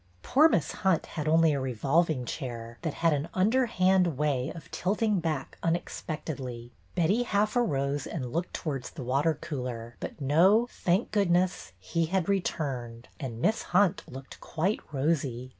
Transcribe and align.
Poor 0.23 0.49
Miss 0.49 0.71
Hunt 0.81 1.05
had 1.05 1.27
only 1.27 1.53
a 1.53 1.59
revolving 1.59 2.25
chair, 2.25 2.79
that 2.81 2.95
had 3.05 3.13
an 3.13 3.29
underhand 3.35 4.17
way 4.17 4.49
of 4.55 4.71
tilting 4.71 5.19
back 5.19 5.59
unexpectedly. 5.61 6.71
Betty 6.95 7.21
half 7.21 7.55
arose 7.55 8.07
and 8.07 8.33
looked 8.33 8.51
towards 8.51 8.89
the 8.89 9.03
water 9.03 9.35
cooler; 9.39 9.97
but 9.99 10.19
no, 10.19 10.65
thank 10.71 11.11
goodness, 11.11 11.73
he 11.77 12.07
had 12.07 12.27
returned, 12.29 13.09
and 13.19 13.39
Miss 13.39 13.61
Hunt 13.77 14.01
looked 14.07 14.39
quite 14.39 14.79
rosy. 14.91 15.49